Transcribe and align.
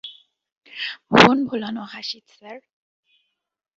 ভুবনভোলানো 1.11 1.81
হাসি, 1.83 2.19
স্যার। 2.29 2.57